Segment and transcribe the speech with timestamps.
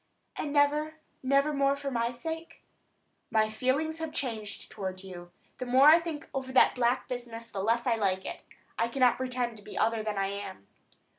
[0.35, 2.63] "And never, never more for my sake?"
[3.29, 5.31] "My feelings have changed toward you.
[5.59, 8.41] The more I think over that black business the less I like it.
[8.79, 10.65] I cannot pretend to be other than I am."